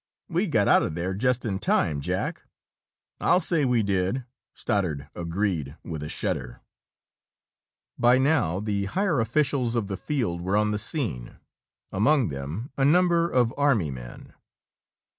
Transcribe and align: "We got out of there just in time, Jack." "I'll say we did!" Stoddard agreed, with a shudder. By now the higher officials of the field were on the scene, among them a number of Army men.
"We 0.27 0.47
got 0.47 0.67
out 0.67 0.81
of 0.81 0.95
there 0.95 1.13
just 1.13 1.45
in 1.45 1.59
time, 1.59 2.01
Jack." 2.01 2.41
"I'll 3.19 3.39
say 3.39 3.65
we 3.65 3.83
did!" 3.83 4.25
Stoddard 4.55 5.07
agreed, 5.13 5.77
with 5.83 6.01
a 6.01 6.09
shudder. 6.09 6.61
By 7.99 8.17
now 8.17 8.59
the 8.59 8.85
higher 8.85 9.19
officials 9.19 9.75
of 9.75 9.89
the 9.89 9.97
field 9.97 10.41
were 10.41 10.57
on 10.57 10.71
the 10.71 10.79
scene, 10.79 11.37
among 11.91 12.29
them 12.29 12.71
a 12.77 12.83
number 12.83 13.29
of 13.29 13.53
Army 13.59 13.91
men. 13.91 14.33